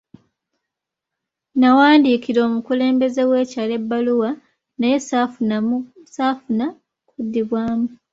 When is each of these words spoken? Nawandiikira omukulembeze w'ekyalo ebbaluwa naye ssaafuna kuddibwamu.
Nawandiikira 1.59 2.39
omukulembeze 2.47 3.21
w'ekyalo 3.29 3.73
ebbaluwa 3.79 4.29
naye 4.79 4.97
ssaafuna 5.01 6.65
kuddibwamu. 7.09 7.87